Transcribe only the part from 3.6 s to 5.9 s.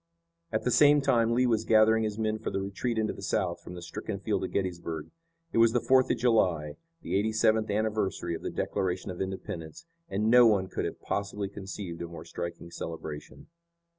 from the stricken field of Gettysburg. It was the